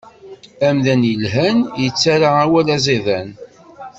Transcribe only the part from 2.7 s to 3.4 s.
aẓidan.